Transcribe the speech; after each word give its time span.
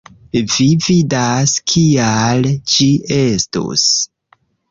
Vi 0.53 0.65
vidas 0.85 1.53
kial 1.73 2.49
ĝi 2.73 2.89
estus 3.19 3.87